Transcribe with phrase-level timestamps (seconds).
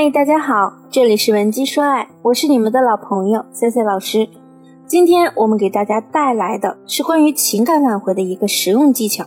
[0.00, 4.28] 嗨，大家好，这里是文姬说爱，我是你们的老朋友 C C 老师。
[4.86, 9.26] 今天我们给大家带来的是关于情感挽回的一个实用技巧。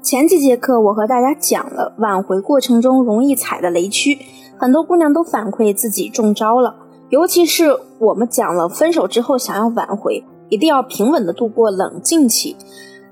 [0.00, 4.18] 前几节课我和大家讲了挽回过程中容易踩的雷区，
[4.56, 6.74] 很多姑娘都反馈自己中招了。
[7.10, 12.56] 尤其是我们讲了分手之后想要挽回，一定要平稳的度过冷静期。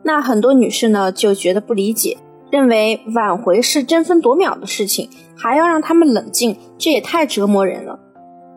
[0.05, 2.17] 那很多女士呢就觉得不理解。
[2.55, 7.99] 认为挽回是争分夺秒的事情，还要让他们冷静，这也太折磨人了。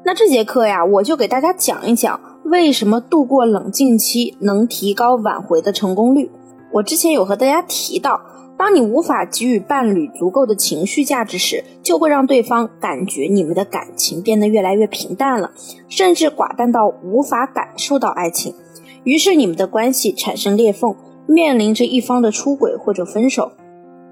[0.06, 6.30] 那这节课呀，我就给大家讲一讲，为什么度过冷静期能提高挽回的成功率。
[6.74, 8.22] 我之前有和大家提到，
[8.56, 15.50] 当你无法给予伴侣足够的情绪价值时，就会让对方感觉你们的感情变得越来越平淡了，
[15.90, 18.54] 甚至寡淡到无法感受到爱情，
[19.04, 20.96] 于是你们的关系产生裂缝，
[21.26, 23.52] 面临着一方的出轨或者分手。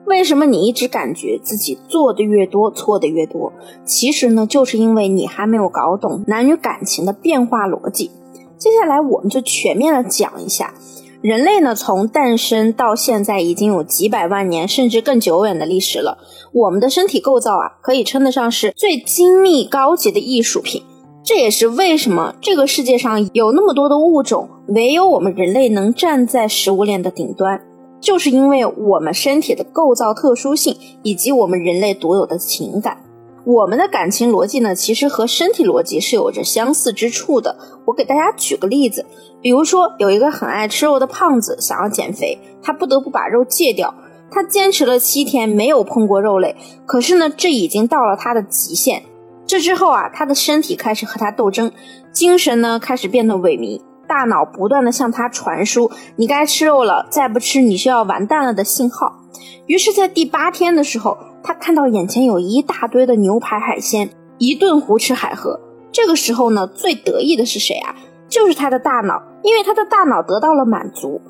[0.05, 3.51] 为什么你一直感觉自己做的越多，错的越多？
[3.85, 8.11] 其实呢，就是因为你还没有搞懂男女感情的变化逻辑。
[8.57, 10.73] 接下来，我们就全面的讲一下，
[11.21, 16.19] 人类呢从诞生到现在已经有几百万年，甚至更久远的历史了。
[16.53, 20.83] 我们的身体构造啊，可以称得上是最精密高级的艺术品。
[21.23, 27.59] 这也是为什么这个世界上有那么多的物种，唯有我们人类能站在食物链的顶端。
[28.05, 32.99] 就是因为我们身体的构造特殊性，以及我们人类独有的情感，
[33.43, 37.57] 我们的感情逻辑呢，其实和身体逻辑是有着相似之处的。
[37.83, 39.03] 我给大家举个例子，
[39.41, 43.91] 比如说有一个很爱吃肉的胖子想要减肥，他不得不把肉戒掉，
[44.29, 49.01] 他坚持了七天没有碰过肉类，可是呢，这已经到了他的极限。
[49.47, 51.71] 这之后啊，他的身体开始和他斗争，
[52.11, 53.81] 精神呢开始变得萎靡。
[54.07, 59.21] 大脑不断的向他传输“你该吃肉了，再不吃你就要完蛋了”的信号。
[59.67, 65.59] 于是，在第八天的时候，他看到眼前有一大堆的牛排海鲜，一顿胡吃海喝。
[65.91, 67.95] 这个时候呢，最得意的是谁啊？
[68.27, 71.21] 就是他的大脑，因为他的大脑得到了满足。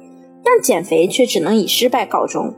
[0.43, 2.53] 但减肥却只能以失败告终。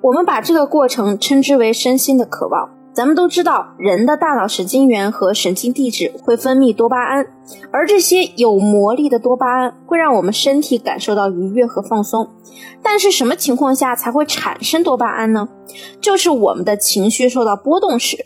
[0.00, 2.70] 我们把这个过程称之为身心的渴望。
[2.96, 7.26] 咱们都知道，人的大脑神经元和神经递质会分泌多巴胺，
[7.70, 12.26] 而这些有魔力的多巴胺会让我们身体感受到愉悦和放松。
[12.82, 15.46] 但是，什么情况下才会产生多巴胺呢？
[16.00, 18.16] 就是我们的情绪受到波动时。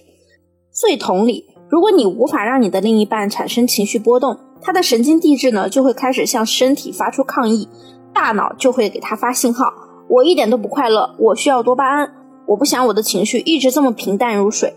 [0.70, 7.68] 所以，同理，如果你无法让你的另一半产生情绪波动，他的神经递质呢就会开始向身体发出抗议，
[8.14, 9.64] 大脑就会给他发信号：
[10.08, 12.14] 我一点都不快乐，我需要多巴胺。
[12.50, 14.74] 我不想我的情绪一直这么平淡如水，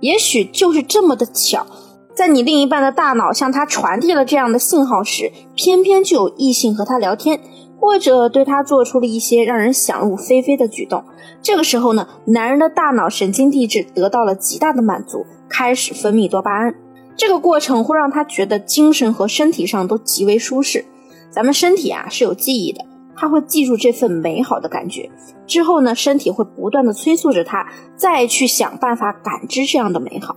[0.00, 1.66] 也许就是这么的巧，
[2.14, 7.38] 在你另一半的大脑向他传递了这样的信号时，偏偏就有异性和他聊天，
[7.78, 11.04] 或者对他做出了一些让人想入非非的举动。
[11.42, 16.74] 这个时候呢，男人的大脑神经递质得到了极大的满足，开始分泌多巴胺。
[17.18, 20.86] 这个过程会让他觉得精神和身体上都极为舒适。
[21.30, 22.82] 咱们身体啊是有记忆的。
[23.16, 25.10] 他会记住这份美好的感觉，
[25.46, 27.66] 之后呢，身体会不断的催促着他
[27.96, 30.36] 再去想办法感知这样的美好，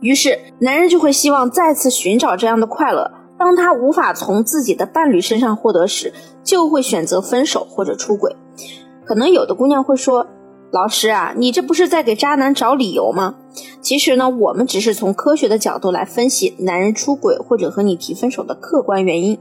[0.00, 3.10] 于是男人就会希望再次寻找这样的快乐。
[3.38, 6.12] 当他无法从自己的伴侣身上获得时，
[6.42, 8.34] 就会选择分手或者出轨。
[9.04, 10.26] 可能有的姑娘会说。
[10.72, 13.36] 老师啊，你这不是在给渣男找理由吗？
[13.86, 19.38] 其实呢，我们只是从科学的角度来分析男人出轨或者和你提分手的客观原因。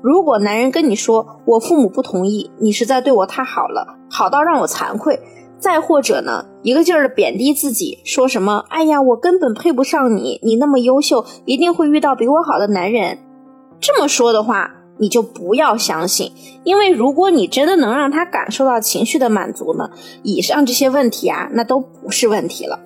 [0.00, 5.18] 如果男人跟你说我父母不同意，你实在对我太好了，好到让我惭愧；
[5.58, 13.18] 再或者呢，一个劲儿的贬低自己，说什么哎呀，我根本配不上你，你那么优秀，一定会遇到比我好的男人。
[13.80, 14.76] 这么说的话。
[15.00, 16.32] 你就不要相信，
[16.64, 19.90] 因为如果你真的能让他感受到情绪的满足呢，
[20.24, 22.80] 以上这些问题啊，那都不是问题了。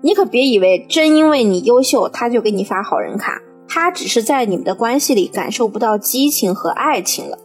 [0.00, 7.38] 你可别以为真因为你优秀，他就给你发好人卡，他只是在你们的关系里感受不到激情和爱情了。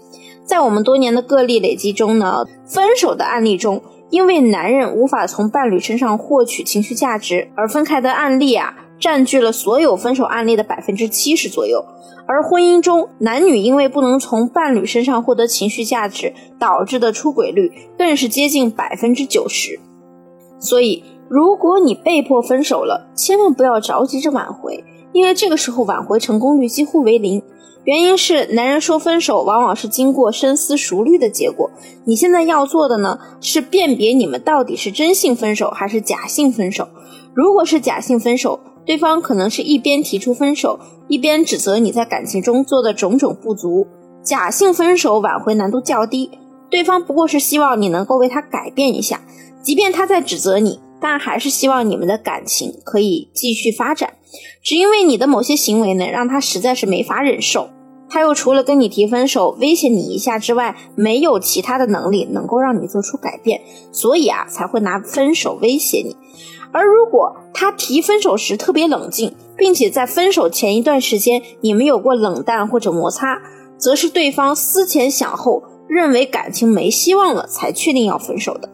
[0.46, 8.76] 在我们多年的个例累积中呢，分手的案例中，因为男人无法从伴侣身上获取情绪价值而分开的案例啊。
[9.00, 11.84] 占据了所有分手案例的百分之七十左右，
[12.26, 19.78] 而婚姻中男女因为不能从伴侣身上获得情绪价值导致的出轨率更是接近百分之九十。
[20.58, 24.84] 所以，如果你被迫分手了，千万不要着急着挽回，
[25.14, 27.42] 因为这个时候挽回成功率几乎为零。
[27.86, 31.72] 原因是男人说分手往往是经过深思熟虑的结果。
[32.06, 36.88] 你现在要做的呢，是辨别你们到底是真性分手还是假性分手。
[37.34, 43.88] 如果是假性分手，对方可能是一边提出分手，一边指责你在感情中做的种种不足。
[44.22, 46.30] 假性分手挽回难度较低，
[46.70, 49.22] 对方不过是希望你能够为他改变一下，
[49.64, 54.14] 即便他在指责你，但还是希望你们的感情可以继续发展。
[54.64, 57.70] 只因为你的某些行为呢，让他实在是没法忍受。
[58.10, 63.60] 他又除了跟你提分手、威胁你一下之外，没有其他的能力能够让你做出改变，
[63.92, 66.16] 所以啊，才会拿分手威胁你。
[66.72, 73.42] 而如果他提分手时特别冷静，并且在分手前一段时间你们有过冷淡或者摩擦，
[73.78, 78.70] 则是对方思前想后，认为感情没希望了，才确定要分手的。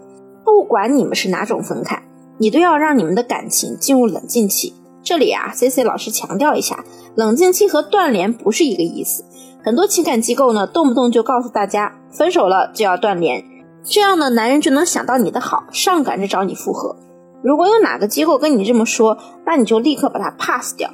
[0.46, 2.02] 不管你们是哪种分开，
[2.40, 4.74] 你都要让你们的感情进入冷静期。
[5.04, 6.84] 这里啊，C C 老师强调一下，
[7.16, 9.24] 冷静期和断联不是一个意思。
[9.64, 13.44] 很多情感机构呢，动不动就告诉大家分手了就要断联，
[13.84, 16.96] 这样呢，男人就能想到你的好，上赶着找你复合。
[17.42, 20.90] 如果有哪个机构跟你这么说，那你就立刻把它 pass 掉，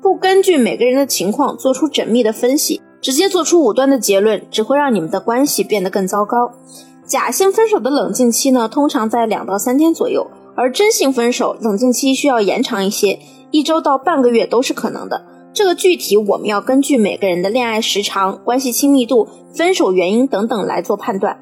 [0.00, 6.52] 不根据每个人的情况做出缜密的分析，直接做出武断的结论，只会让你们的关系变得更糟糕。
[7.04, 10.28] 假性分手的冷静期呢，通常在两到三天左右。
[10.54, 13.18] 而真性分手冷静期需要延长一些，
[13.50, 15.24] 一周到半个月都是可能的。
[15.54, 21.38] 这个具体我们要根据每个人的恋爱时长、关系亲密度、分手原因等等来做判断。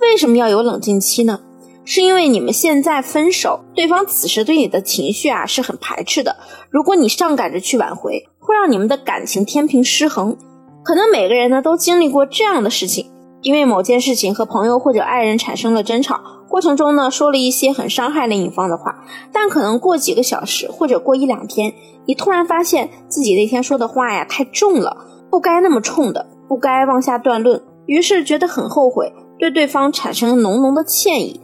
[0.00, 1.40] 为什么要有冷静期呢？
[1.84, 6.36] 是因为你们现在分手，对方此时对你的情绪啊是很排斥的。
[6.70, 10.36] 如果你上赶着去挽回，会让你们的感情天平失衡。
[10.82, 13.10] 可能每个人呢都经历过这样的事情，
[13.42, 16.20] 因为某件事情和朋友或者爱人产生了争吵。
[16.50, 21.72] 过程中呢，说了一些很伤害另一方的话，但可能过几个小时或者过一两天，
[22.06, 24.96] 你突然发现自己那天说的话呀太重了，
[25.30, 31.40] 不该那么冲的，不该妄下断论，于是觉得很后悔，对对方产生浓浓的歉意。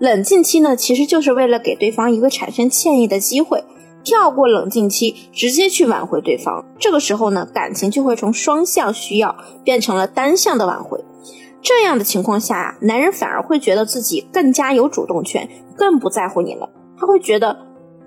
[0.00, 3.62] 冷静期呢，其实就是为了给对方一个产生歉意的机会，
[4.02, 6.64] 跳过冷静期，直接去挽回对方。
[6.80, 10.98] 这个时候呢，感情就会从双向需要变成了单向的挽回。
[11.60, 16.68] 这样的情况下，男人反而会觉得自己更加有主动权，更不在乎你了。
[16.96, 17.56] 他会觉得，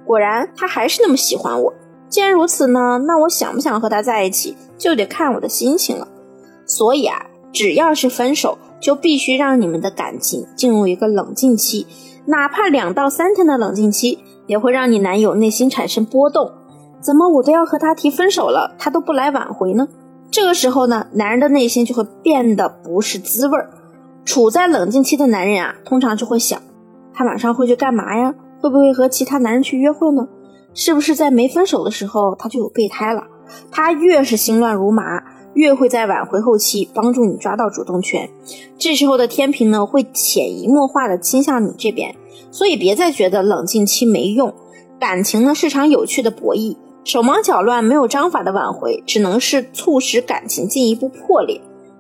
[0.06, 1.74] 果然他还是那么喜欢我。
[2.10, 6.08] 既然如此呢，那我想不想和他在一起，就得看我的心情了。
[6.66, 11.88] 所以啊，只要是分手，就必须让你们的感情进入一个冷静期，
[12.26, 16.52] 哪怕两到三天的冷静期，也会让你男友内心产生波动。
[17.00, 19.88] 怎么我都要和他提分手了，他都不来挽回呢？
[20.32, 23.70] 这个时候呢，男人的内心就会变得不是滋味儿。
[24.24, 26.62] 处在冷静期的男人啊，通常就会想：
[27.14, 28.34] 他晚上会去干嘛呀？
[28.62, 30.28] 会不会和其他男人去约会呢？
[30.74, 33.24] 是不是在没分手的时候他就有备胎了？
[33.70, 35.22] 他越是心乱如麻，
[35.54, 38.30] 越会在挽回后期帮助你抓到主动权。
[38.78, 42.16] 这时候的天平呢，会潜移默化的倾向你这边。
[42.52, 44.54] 所以别再觉得冷静期没用，
[44.98, 46.78] 感情呢是场有趣的博弈。
[47.04, 51.60] 手忙脚乱、没有章法的挽回，只能是促使感情进一步破裂。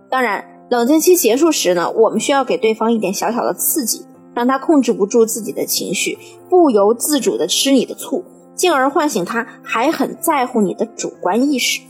[0.09, 4.05] 当然，冷静期结束时呢，我们需要给对方一点小小的刺激，
[4.35, 6.17] 让他控制不住自己的情绪，
[6.47, 11.81] 不由自主的吃你的醋，进而唤醒他还很在乎你的主观意识。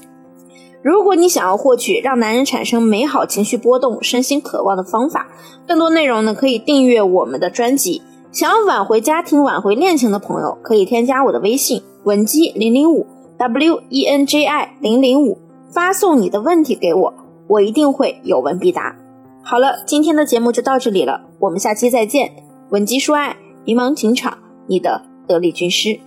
[0.81, 5.27] 如果你想要获取让男人产生美好情绪波动、身心渴望的方法，
[5.67, 8.01] 更多内容呢，可以订阅我们的专辑。
[8.31, 11.81] 想要挽回家庭、挽回恋情的朋友，可以添加我的微信。
[12.03, 13.05] 文姬零零五
[13.37, 15.37] ，W E N J I 零零五，
[15.69, 17.13] 发送你的问题给我，
[17.47, 18.95] 我一定会有问必答。
[19.43, 22.31] 好了，今天的节目就到这里了，我们下期再见。
[22.69, 23.35] 文姬说爱，
[23.65, 24.37] 迷茫情场，
[24.67, 25.99] 你的得力军师。